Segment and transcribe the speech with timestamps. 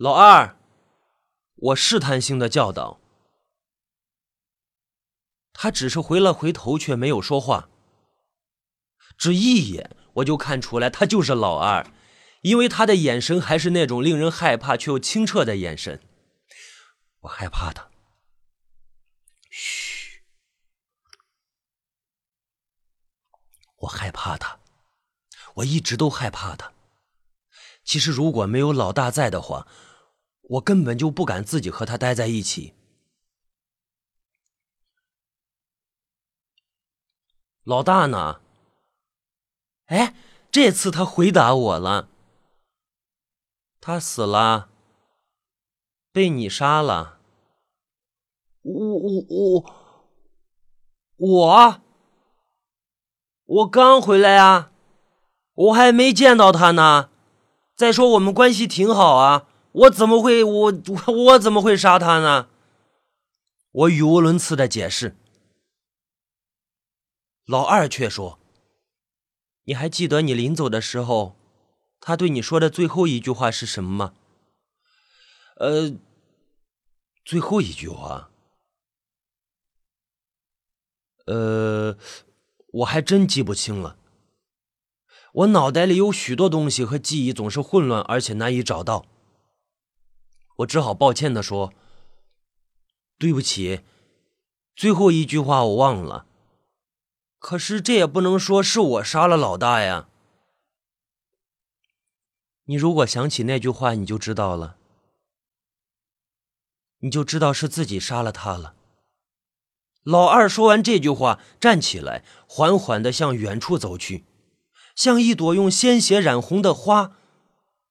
[0.00, 0.56] 老二，
[1.56, 3.02] 我试探性的叫道。
[5.52, 7.68] 他只是回了回头，却没有说话。
[9.18, 11.86] 只一眼，我就看出来他就是老二，
[12.40, 16.00] 因为他的眼神还是那种令人害怕却又清澈的眼神。
[17.20, 17.90] 我害怕他。
[19.50, 20.22] 嘘，
[23.80, 24.60] 我害怕他，
[25.56, 26.72] 我一直都害怕他。
[27.84, 29.66] 其实如果没有老大在的话，
[30.50, 32.74] 我根本就不敢自己和他待在一起。
[37.62, 38.40] 老大呢？
[39.86, 40.14] 哎，
[40.50, 42.08] 这次他回答我了。
[43.80, 44.70] 他死了，
[46.10, 47.20] 被你杀了。
[48.62, 49.64] 我我我
[51.16, 51.80] 我
[53.44, 54.72] 我刚回来啊，
[55.54, 57.10] 我还没见到他呢。
[57.76, 60.72] 再说我们关系挺好啊，我怎么会我
[61.06, 62.48] 我怎么会杀他呢？
[63.70, 65.14] 我语无伦次的解释。
[67.46, 68.38] 老二却说
[69.64, 71.36] ：“你还记得你临走的时候，
[72.00, 74.14] 他对你说的最后一句话是什么吗
[75.58, 75.92] ？”“呃，
[77.24, 78.30] 最后一句话，
[81.26, 81.96] 呃，
[82.72, 83.96] 我还真记不清了。
[85.32, 89.06] 我脑袋里有许多东西和记忆总是混乱，而且难以找到。
[90.60, 91.72] 我只好抱歉的说
[93.18, 93.82] ：‘对不起，
[94.74, 96.26] 最后一句话我忘了。’”
[97.38, 100.08] 可是这也不能说是我杀了老大呀！
[102.64, 104.76] 你如果想起那句话，你就知道了，
[106.98, 108.74] 你就知道是自己杀了他了。
[110.02, 114.26] 老二说完这句话，站起来，缓缓的向远处走去，
[114.94, 117.16] 像一朵用鲜血染红的花，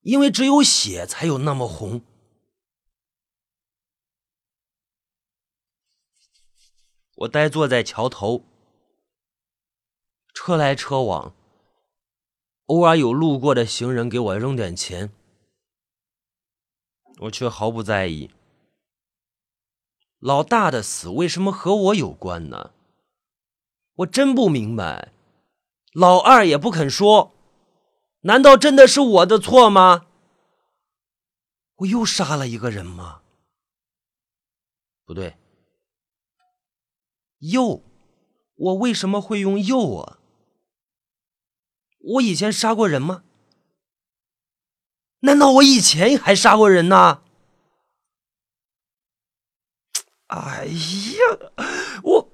[0.02, 2.04] 因为只有血才有那么红。
[7.20, 8.46] 我呆坐在桥头。
[10.34, 11.34] 车来车往，
[12.68, 15.12] 偶尔有路过的行人给我扔点钱，
[17.22, 18.32] 我却毫不在意。
[20.20, 22.72] 老大的死为什么和我有关呢？
[23.96, 25.12] 我真不明白。
[25.92, 27.34] 老二也不肯说，
[28.22, 30.06] 难道真的是我的错吗？
[31.78, 33.24] 我又杀了一个人吗？
[35.04, 35.36] 不对，
[37.40, 37.84] 又，
[38.56, 40.20] 我为什么会用又啊？
[42.00, 43.24] 我以前杀过人吗？
[45.22, 47.22] 难道我以前还杀过人呢？
[50.28, 51.52] 哎呀，
[52.04, 52.32] 我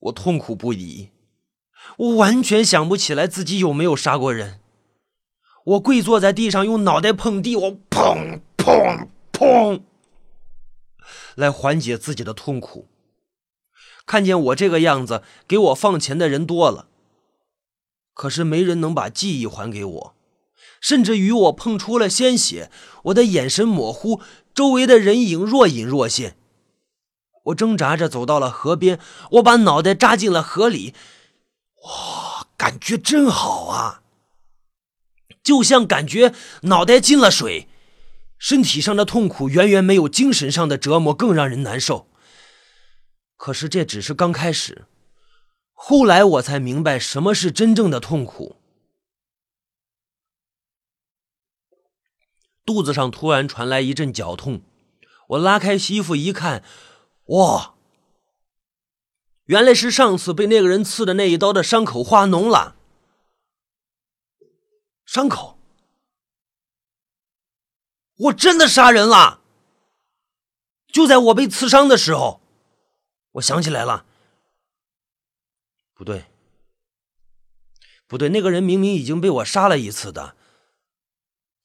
[0.00, 1.10] 我痛苦不已，
[1.96, 4.60] 我完全想不起来自己有没有杀过人。
[5.64, 9.82] 我跪坐在地上，用脑袋碰地，我砰砰砰，
[11.40, 12.86] 来缓解自己的痛苦。
[14.06, 16.86] 看见我这个样子，给我放钱的人多了。
[18.12, 20.14] 可是没人能把记忆还给我，
[20.80, 22.70] 甚至与我碰出了鲜血，
[23.04, 24.20] 我的眼神模糊，
[24.54, 26.36] 周围的人影若隐若现。
[27.44, 29.00] 我挣扎着走到了河边，
[29.32, 30.92] 我把脑袋扎进了河里，
[31.84, 34.02] 哇，感觉真好啊！
[35.42, 36.34] 就像感觉
[36.64, 37.69] 脑袋进了水，
[38.40, 42.08] 身体上的痛苦远远没有精神上的折磨更让人难受。
[43.36, 44.86] 可是这只是刚开始。
[45.74, 48.56] 后来我才明白什么是真正的痛苦。
[52.64, 54.62] 肚子上突然传来一阵绞痛，
[55.28, 56.64] 我拉开衣服一看，
[57.26, 57.74] 哇！
[59.44, 62.76] 原来是上次被那个人刺的那一刀的伤口化脓了。
[65.04, 65.59] 伤口？
[68.20, 69.40] 我真的杀人了！
[70.88, 72.42] 就在我被刺伤的时候，
[73.32, 74.04] 我想起来了。
[75.94, 76.26] 不对，
[78.06, 80.36] 不对，那个人明明已经被我杀了一次的，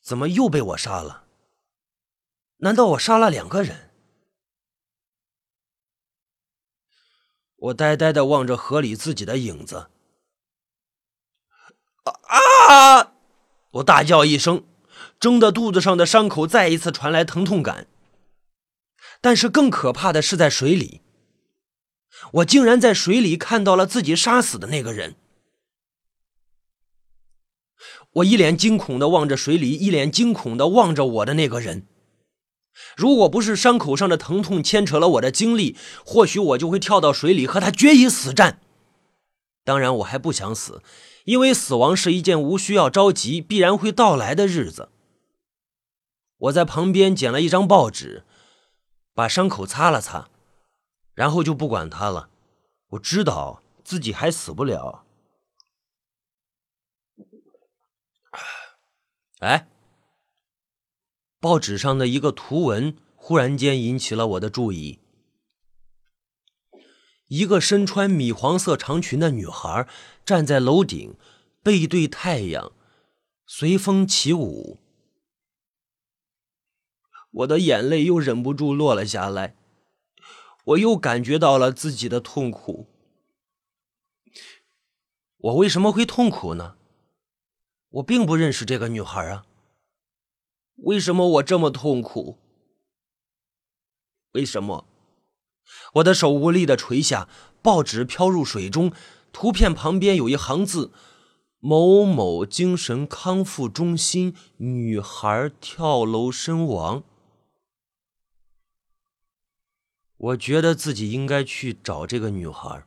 [0.01, 1.25] 怎么又被我杀了？
[2.57, 3.91] 难道我杀了两个人？
[7.57, 9.89] 我呆呆的望着河里自己的影子，
[12.03, 13.13] 啊！
[13.71, 14.65] 我大叫一声，
[15.25, 17.87] 睁得肚子上的伤口再一次传来疼痛感。
[19.21, 21.01] 但是更可怕的是在水里。
[22.33, 25.15] 我竟然在水里看到了自己杀死的那个人。
[28.17, 31.87] 我一脸惊恐的望着水里，一脸惊恐的望着我的那个人。
[32.95, 35.75] 如果不是伤口上的疼痛牵扯了我的精力，
[36.05, 38.61] 或许我就会跳到水里和他决一死战。
[39.63, 40.83] 当然，我还不想死，
[41.23, 44.89] 因为死亡是一件无需要着急、必然会到来的日子。
[46.45, 48.23] 我在旁边捡了一张报纸，
[49.13, 50.29] 把伤口擦了擦，
[51.13, 52.29] 然后就不管他了。
[52.89, 55.05] 我知道自己还死不了。
[59.39, 59.67] 哎，
[61.39, 64.99] 报纸上的一个图文忽然间引起了我的注意。
[67.27, 69.87] 一个身穿米黄色长裙的女孩
[70.23, 71.15] 站在楼顶，
[71.63, 72.71] 背对太阳，
[73.47, 74.79] 随风起舞。
[77.35, 79.57] 我的眼泪又忍不住落了下来，
[80.63, 82.87] 我又感觉到了自己的痛苦。
[85.37, 86.77] 我为什么会痛苦呢？
[87.89, 89.45] 我并不认识这个女孩啊。
[90.77, 92.37] 为什么我这么痛苦？
[94.31, 94.87] 为什么？
[95.95, 97.27] 我的手无力的垂下，
[97.61, 98.93] 报纸飘入水中，
[99.33, 100.91] 图片旁边有一行字
[101.59, 107.03] ：“某某精神康复中心女孩跳楼身亡。”
[110.17, 112.85] 我觉得自己应该去找这个女孩，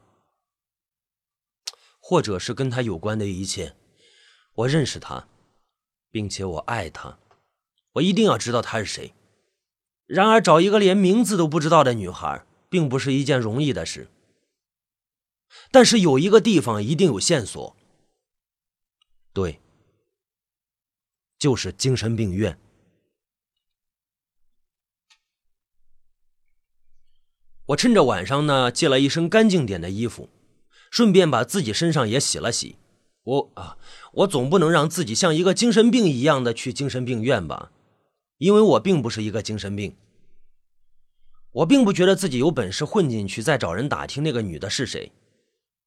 [2.00, 3.76] 或者是跟她有关的一切。
[4.54, 5.28] 我认识她，
[6.10, 7.19] 并且我爱她，
[7.92, 9.14] 我一定要知道她是谁。
[10.06, 12.44] 然而，找一个连名字都不知道的女孩。
[12.70, 14.08] 并不是一件容易的事，
[15.70, 17.75] 但是有一个地方一定有线索。
[19.32, 19.58] 对，
[21.38, 22.58] 就是精神病院。
[27.68, 30.30] 我趁着晚上呢，借了一身干净点的衣服，
[30.90, 32.76] 顺便把自己身上也洗了洗。
[33.24, 33.76] 我啊，
[34.12, 37.70] 我总不能让自己像一个精神病一样的去精神病院吧？
[38.38, 39.94] 因为我并不是一个精神病。
[41.52, 45.12] 我并不觉得自己有本事混进去，再找人打听那个女的是谁。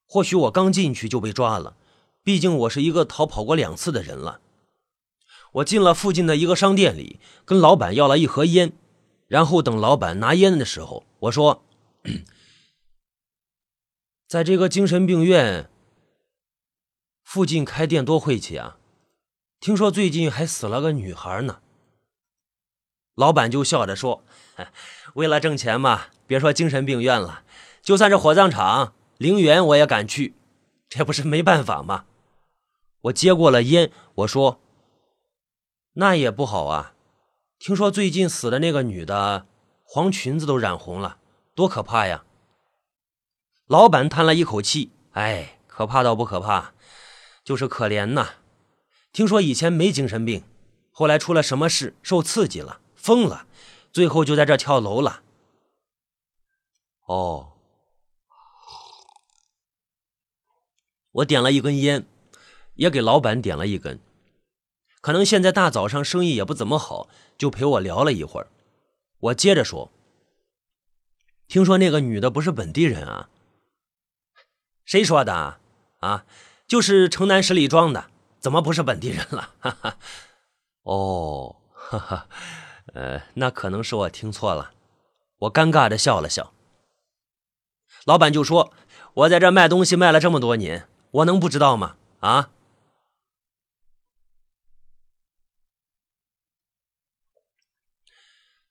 [0.05, 1.77] 或许我刚进去就被抓了，
[2.23, 4.41] 毕竟我是一个逃跑过两次的人了。
[5.53, 8.73] 我进了附近的一个商店里，跟老板要了一盒烟，
[9.27, 11.63] 然后等老板拿烟的时候，我说
[14.27, 15.69] ：“在这个精神病院
[17.23, 18.77] 附近开店多晦气啊！
[19.59, 21.61] 听说最近还死了个女孩呢。”
[23.15, 24.23] 老板就笑着说。
[25.15, 27.43] 为了挣钱嘛，别说精神病院了，
[27.81, 30.35] 就算是火葬场、陵园，我也敢去。
[30.87, 32.05] 这不是没办法吗？
[33.01, 34.61] 我接过了烟，我说
[35.93, 36.93] ：“那也不好啊。
[37.59, 39.47] 听说最近死的那个女的，
[39.83, 41.17] 黄裙子都染红了，
[41.53, 42.25] 多可怕呀！”
[43.67, 46.73] 老板叹了一口气：“哎，可怕倒不可怕，
[47.43, 48.35] 就是可怜呐。
[49.13, 50.43] 听说以前没精神病，
[50.91, 53.47] 后来出了什么事，受刺激了，疯了。”
[53.93, 55.21] 最后就在这跳楼了。
[57.07, 57.51] 哦，
[61.11, 62.05] 我点了一根烟，
[62.75, 63.99] 也给老板点了一根。
[65.01, 68.47] 可能现在大早上生意也不怎么好，就陪我聊了一会儿。
[69.19, 69.91] 我接着说
[71.51, 73.27] ：“听说那个女的不是本地人啊？
[74.85, 75.59] 谁说的？
[75.99, 76.25] 啊，
[76.65, 78.09] 就是城南十里庄的，
[78.39, 79.97] 怎么不是本地人了？”哈哈。
[80.83, 82.27] 哦，哈哈。
[82.93, 84.71] 呃，那可能是我听错了，
[85.39, 86.53] 我尴尬的笑了笑。
[88.05, 88.71] 老板就说
[89.15, 92.51] ：“我在这卖东西卖了这么多年，我能不知道吗？”啊！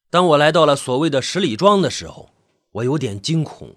[0.09, 2.31] 当我来到了所谓的十里庄的时候，
[2.73, 3.77] 我有点惊恐。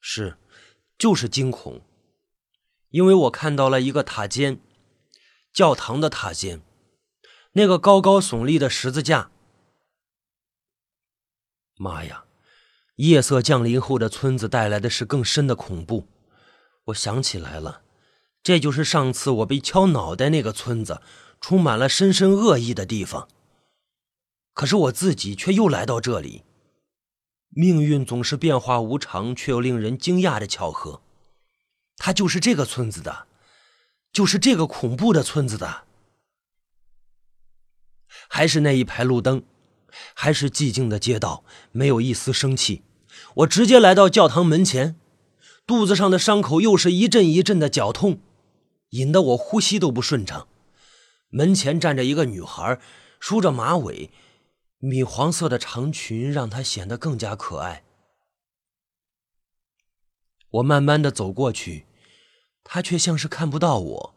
[0.00, 0.38] 是，
[0.96, 1.82] 就是惊恐，
[2.90, 4.60] 因为我看到了一个塔尖，
[5.52, 6.62] 教堂的塔尖。
[7.52, 9.30] 那个高高耸立的十字架，
[11.76, 12.26] 妈呀！
[12.96, 16.06] 夜色降临后的村子带来的是更深的恐怖。
[16.84, 17.82] 我想起来了，
[18.42, 21.00] 这就是上次我被敲脑袋那个村子，
[21.40, 23.28] 充满了深深恶意的地方。
[24.52, 26.44] 可是我自己却又来到这里。
[27.50, 31.02] 命运总是变化无常，却又令人惊讶的巧合。
[31.96, 33.26] 他就是这个村子的，
[34.12, 35.84] 就是这个恐怖的村子的。
[38.28, 39.42] 还是那一排路灯，
[40.14, 42.82] 还是寂静的街道，没有一丝生气。
[43.36, 44.96] 我直接来到教堂门前，
[45.66, 48.20] 肚子上的伤口又是一阵一阵的绞痛，
[48.90, 50.46] 引得我呼吸都不顺畅。
[51.30, 52.78] 门前站着一个女孩，
[53.18, 54.10] 梳着马尾，
[54.78, 57.84] 米黄色的长裙让她显得更加可爱。
[60.50, 61.86] 我慢慢的走过去，
[62.64, 64.14] 她却像是看不到我，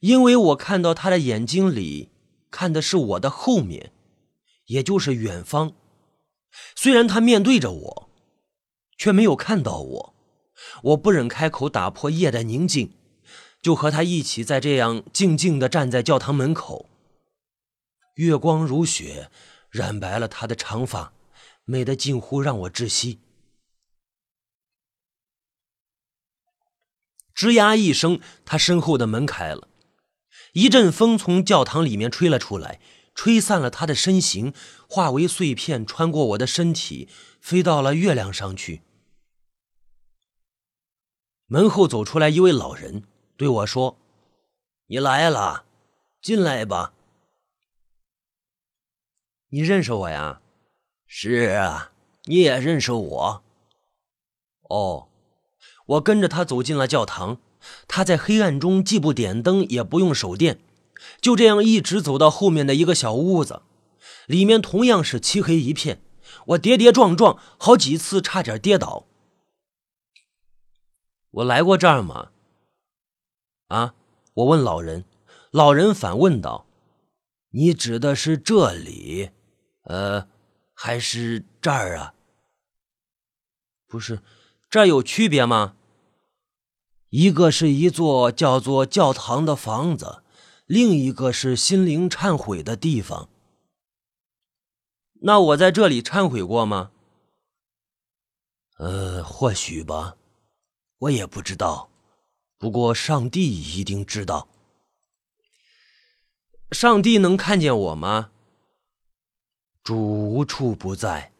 [0.00, 2.10] 因为我看到她的眼睛里。
[2.48, 3.92] 看的是我的后面，
[4.66, 5.74] 也就是远方。
[6.74, 8.10] 虽然他面对着我，
[8.96, 10.14] 却没有看到我。
[10.84, 12.94] 我不忍开口打破夜的宁静，
[13.60, 16.88] 就和他一起在这样静静的站在教堂门口。
[18.16, 19.30] 月光如雪，
[19.70, 21.12] 染白了她的长发，
[21.64, 23.20] 美得近乎让我窒息。
[27.34, 29.68] 吱呀一声，他身后的门开了，
[30.54, 32.80] 一阵风从教堂里面吹了出来，
[33.14, 34.54] 吹散了他的身形，
[34.88, 38.80] 化为碎片，穿过我的身体，飞到了月亮上去。
[41.44, 43.04] 门后走出来一位老人，
[43.36, 43.98] 对我说
[44.88, 45.66] ：“你来了，
[46.22, 46.94] 进来吧。”
[49.50, 50.40] 你认识我呀？
[51.06, 51.92] 是啊，
[52.24, 53.42] 你也认识我。
[54.68, 55.08] 哦。
[55.86, 57.38] 我跟着他走进了教堂，
[57.86, 60.58] 他在黑暗中既不点灯也不用手电，
[61.20, 63.62] 就这样一直走到后面的一个小屋子，
[64.26, 66.02] 里面同样是漆黑一片。
[66.46, 69.06] 我跌跌撞撞，好几次差点跌倒。
[71.30, 72.30] 我来过这儿吗？
[73.68, 73.94] 啊！
[74.34, 75.04] 我问老人，
[75.52, 76.66] 老人反问道
[77.50, 79.30] ：“你指的是这里，
[79.86, 80.28] 呃，
[80.72, 82.14] 还是这儿啊？
[83.88, 84.22] 不是。”
[84.68, 85.76] 这有区别吗？
[87.10, 90.24] 一个是一座叫做教堂的房子，
[90.66, 93.30] 另一个是心灵忏悔的地方。
[95.22, 96.90] 那我在这里忏悔过吗？
[98.78, 100.16] 呃，或许吧，
[100.98, 101.88] 我也不知道。
[102.58, 104.48] 不过上帝一定知道。
[106.72, 108.32] 上帝能看见我吗？
[109.86, 111.32] 主无处不在。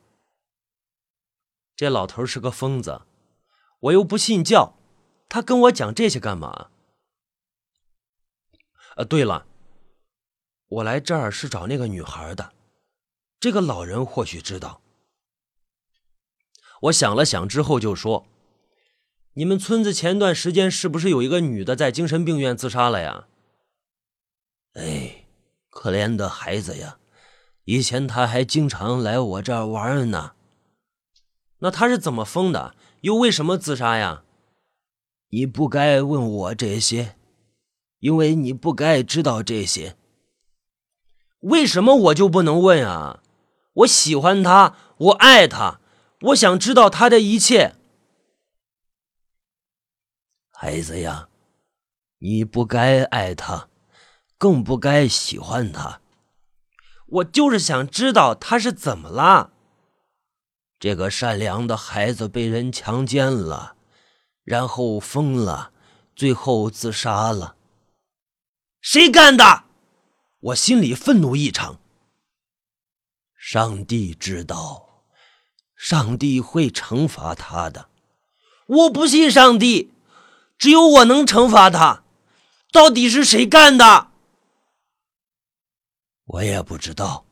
[1.75, 3.03] 这老头是个疯子。
[3.81, 4.75] 我又不信教，
[5.29, 6.71] 他跟我讲这些干嘛？
[8.95, 9.49] 呃，对了，
[10.69, 12.53] 我来这儿是找那个女孩的，
[13.41, 14.81] 这个老人或许知道。
[16.83, 18.29] 我想了想之后就说
[19.35, 23.27] ：“你们村子前段时间是不是有一个女的在精神病院自杀了呀？”
[24.75, 25.27] 哎，
[25.69, 27.01] 可怜的孩子呀！
[27.67, 30.33] 以前他还经常来我这儿玩呢。
[31.59, 32.75] 那他是怎么疯的？
[33.01, 34.23] 又为什么自杀呀？
[35.31, 37.17] 你不该问我这些，
[37.99, 39.97] 因为你不该知道这些。
[41.41, 43.23] 为什么我就不能问啊？
[43.75, 45.81] 我喜欢他，我爱他，
[46.23, 47.75] 我想知道他的一切。
[50.53, 51.29] 孩子呀，
[52.19, 53.69] 你不该爱他，
[54.39, 56.01] 更不该喜欢他。
[57.07, 59.53] 我就是想知道他是怎么了。
[60.79, 63.77] 这个善良的孩子被人强奸了，
[64.45, 65.73] 然后疯了，
[66.15, 67.57] 最后自杀了。
[68.81, 69.65] 谁干的？
[70.41, 71.81] 我心里愤怒异常。
[73.35, 75.05] 上帝知道，
[75.77, 77.89] 上帝会惩罚他的。
[78.67, 79.93] 我不信上帝，
[80.59, 82.03] 只有我能惩罚他。
[82.73, 84.06] 到底是谁干的？
[86.27, 87.25] 我也不知道。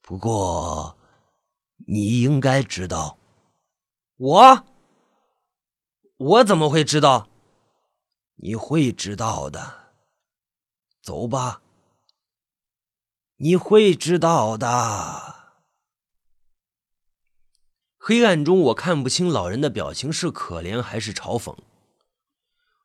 [0.00, 0.96] 不过。
[1.86, 3.18] 你应该知道，
[4.16, 4.64] 我，
[6.18, 7.26] 我怎么会知道？
[8.36, 9.94] 你会知道的。
[11.02, 11.62] 走吧，
[13.36, 14.68] 你会知道的。
[17.96, 21.56] 黑暗中，我看不清老人的表情是可怜还是嘲讽。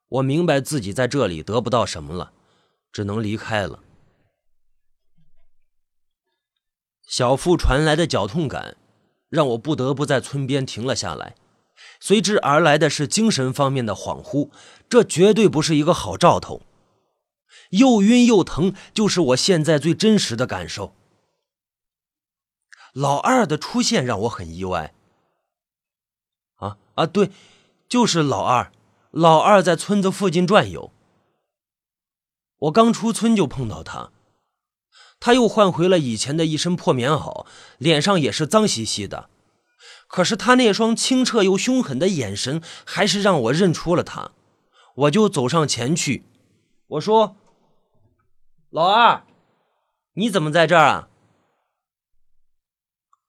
[0.07, 2.31] 我明白自己在这里得不到什么了，
[2.93, 3.83] 只能离开了。
[7.07, 8.77] 小腹传来的绞痛感。
[9.29, 11.35] 让我不得不在村边停了下来，
[12.00, 14.50] 随之而来的是精神方面的恍惚，
[14.88, 16.62] 这绝对不是一个好兆头。
[17.71, 20.93] 又晕又疼，就是我现在最真实的感受。
[22.93, 24.93] 老二的出现让我很意外。
[26.55, 27.31] 啊啊，对，
[27.89, 28.71] 就是老二，
[29.12, 30.91] 老二在村子附近转悠。
[32.59, 34.12] 我刚出村就碰到他。
[35.19, 37.45] 他又换回了以前的一身破棉袄，
[37.77, 39.29] 脸上也是脏兮兮的。
[40.07, 44.31] 可是他那双清澈又凶狠的眼神，还是让我认出了他。
[44.95, 46.24] 我就走上前去，
[46.88, 47.36] 我说
[48.69, 49.25] ：“老二，
[50.13, 51.10] 你怎么在这儿啊？”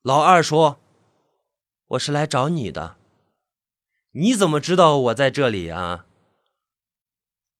[0.02, 0.78] 老二说
[1.88, 2.97] ：“我是来找你的。”
[4.12, 6.07] 你怎么知道我在这里啊？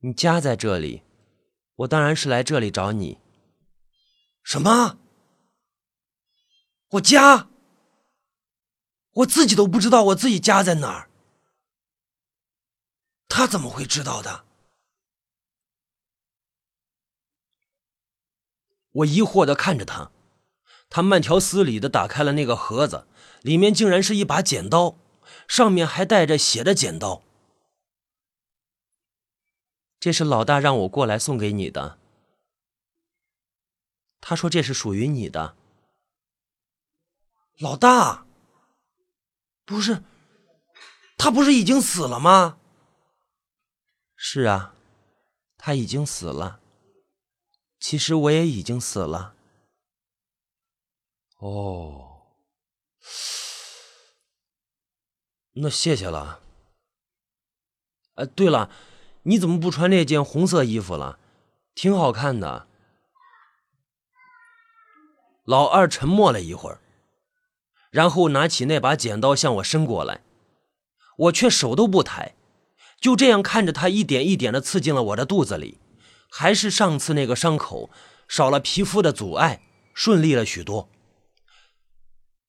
[0.00, 1.02] 你家在这里，
[1.76, 3.18] 我当然是来这里找你。
[4.46, 4.96] 什么？
[6.90, 7.48] 我家？
[9.10, 11.10] 我自己都不知道我自己家在哪儿。
[13.26, 14.44] 他怎么会知道的？
[18.92, 20.12] 我疑惑的看着他，
[20.88, 23.08] 他慢条斯理的打开了那个盒子，
[23.42, 24.96] 里面竟然是一把剪刀，
[25.48, 27.24] 上面还带着血的剪刀。
[29.98, 31.98] 这是老大让我过来送给你的。
[34.28, 35.56] 他说这是属于你的。
[37.61, 38.26] 老大，
[39.64, 40.02] 不是，
[41.16, 42.59] 他不是已经死了吗？
[44.16, 44.75] 是啊，
[45.56, 46.59] 他已经死了。
[47.78, 49.37] 其实我也已经死了。
[51.38, 52.23] 哦，
[55.52, 56.40] 那谢谢了。
[58.14, 58.73] 呃，对了，
[59.23, 61.21] 你怎么不穿那件红色衣服了？
[61.76, 62.66] 挺好看的。
[65.46, 66.80] 老二沉默了一会儿，
[67.90, 70.22] 然后拿起那把剪刀向我伸过来，
[71.18, 72.34] 我却手都不抬，
[73.00, 75.78] 就这样看着他一点一点的刺进了我的肚子里。
[76.28, 77.88] 还是上次那个伤口，
[78.28, 79.62] 少了皮肤的阻碍，
[79.94, 80.90] 顺利了许多。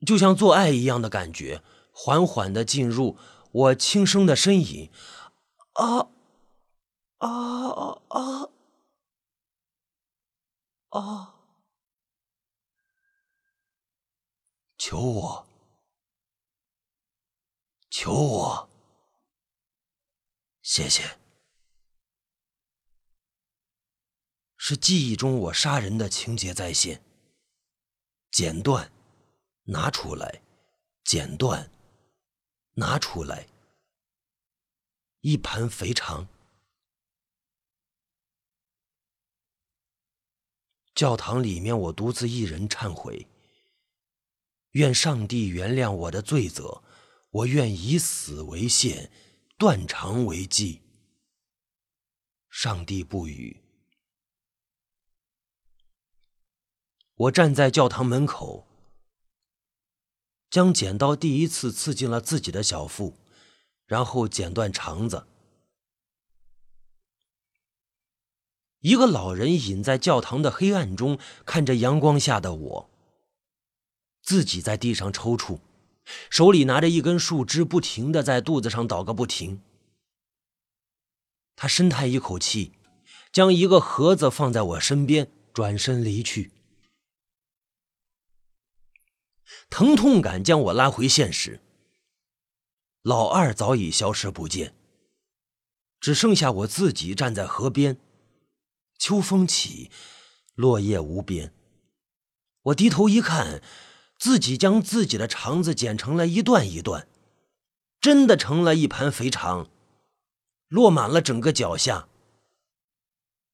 [0.05, 1.61] 就像做爱一样的感觉，
[1.93, 3.15] 缓缓的进入
[3.51, 4.89] 我轻声的呻吟，
[5.73, 6.09] 啊
[7.19, 7.29] 啊
[8.09, 8.49] 啊
[10.89, 11.36] 啊！
[14.89, 15.45] 求我，
[17.89, 18.69] 求我，
[20.61, 21.19] 谢谢。
[24.55, 27.03] 是记忆中我杀人的情节再现。
[28.31, 28.89] 剪断，
[29.63, 30.41] 拿出来，
[31.03, 31.69] 剪断，
[32.75, 33.45] 拿出来。
[35.19, 36.25] 一盘肥肠。
[40.95, 43.27] 教堂里面，我独自一人忏悔。
[44.71, 46.83] 愿上帝原谅我的罪责，
[47.29, 49.11] 我愿以死为限，
[49.57, 50.81] 断肠为祭。
[52.49, 53.63] 上帝不语。
[57.15, 58.67] 我站在教堂门口，
[60.49, 63.17] 将剪刀第一次刺进了自己的小腹，
[63.85, 65.25] 然后剪断肠子。
[68.81, 72.89] 一个老人隐在教堂的黑暗中，看着阳光下的我。
[74.27, 75.61] 自己在地上抽搐，
[76.29, 79.61] 手里拿着一根树枝，不停的在肚子上捣个不停。
[81.55, 82.73] 他深叹一口气，
[83.31, 86.51] 将一个盒子放在我身边，转身离去。
[89.69, 91.61] 疼痛感将我拉回现实。
[93.03, 94.75] 老二早已消失不见，
[96.01, 97.97] 只剩下我自己站在河边。
[98.97, 99.89] 秋风起，
[100.53, 101.53] 落叶无边。
[102.63, 103.63] 我低头一看，
[104.17, 107.07] 自己将自己的肠子剪成了一段一段，
[108.01, 109.69] 真的成了一盘肥肠，
[110.67, 112.07] 落满了整个脚下。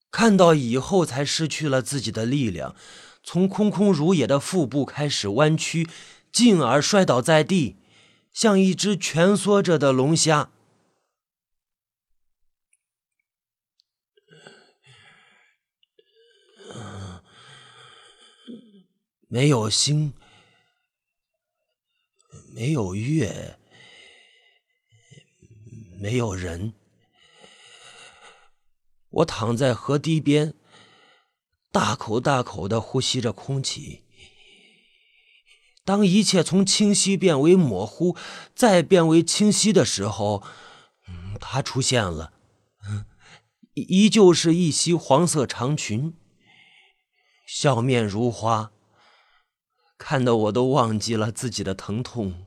[0.09, 2.75] 看到以后，才失去了自己的力量。
[3.23, 5.89] 从空空如也的腹部开始弯曲，
[6.31, 7.77] 进而摔倒在地，
[8.31, 10.49] 像一只蜷缩着的龙虾。
[19.27, 20.13] 没有心，
[22.55, 23.57] 没有月，
[25.99, 26.73] 没有人。
[29.09, 30.53] 我躺在河堤边。
[31.71, 34.03] 大口大口的呼吸着空气。
[35.83, 38.15] 当一切从清晰变为模糊，
[38.53, 40.43] 再变为清晰的时候，
[41.39, 42.33] 他出现了，
[43.73, 46.15] 依旧是一袭黄色长裙，
[47.47, 48.72] 笑面如花，
[50.05, 52.45] 看得我都忘记了自己的疼痛。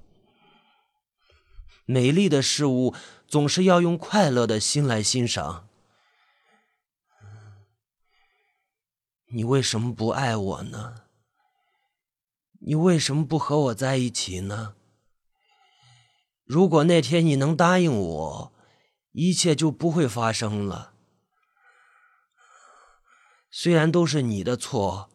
[1.87, 2.95] 美丽的事物
[3.27, 5.67] 总是要用快乐的心来欣赏。
[9.33, 10.97] 你为什么不爱我呢？
[12.61, 14.75] 你为什么不和我在一起呢？
[16.45, 18.53] 如果那天你能答应我，
[19.13, 20.93] 一切就不会发生了。
[23.51, 25.09] 虽然都是你的错，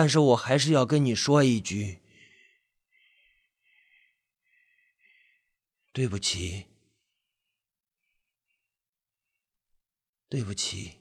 [0.00, 1.98] 但是我还是要跟你说一句：
[5.92, 6.66] 对不起，
[10.28, 11.00] 对不起。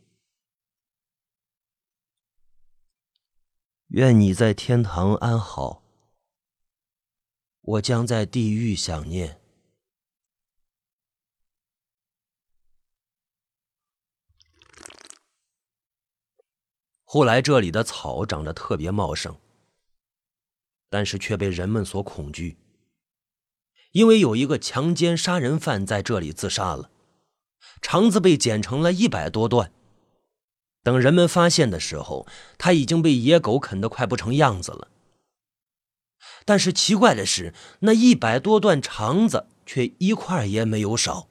[3.90, 5.84] 愿你在天堂安好，
[7.62, 9.40] 我将在地狱想念。
[17.10, 19.38] 后来这里的草长得特别茂盛，
[20.90, 22.58] 但是却被人们所恐惧，
[23.94, 26.92] 因为有一个强奸杀人犯在这里自杀了，
[27.82, 29.72] 肠子被剪成了一百多段。
[30.84, 34.90] 等人们发现的时候，他已经被野狗啃得快不成样子了。
[36.44, 41.30] 但是奇怪的是，那一百多段肠子却一块也没有少。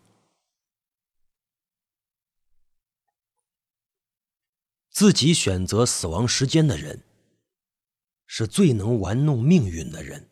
[4.99, 7.03] 自己选择死亡时间的人，
[8.27, 10.27] 是最能玩弄命运的人。